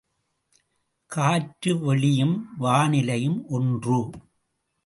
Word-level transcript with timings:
காற்று 1.11 1.79
வெளியும் 1.79 2.35
வானிலையும் 2.59 3.39
ஒன்று. 3.47 4.09